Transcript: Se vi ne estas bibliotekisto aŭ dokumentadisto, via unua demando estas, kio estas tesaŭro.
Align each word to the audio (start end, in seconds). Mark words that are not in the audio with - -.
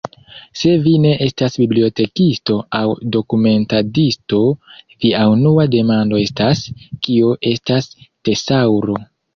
Se 0.59 0.69
vi 0.85 0.93
ne 1.01 1.09
estas 1.25 1.57
bibliotekisto 1.63 2.57
aŭ 2.81 2.95
dokumentadisto, 3.17 4.41
via 5.05 5.29
unua 5.37 5.71
demando 5.79 6.25
estas, 6.27 6.67
kio 7.09 7.37
estas 7.55 7.95
tesaŭro. 8.31 9.03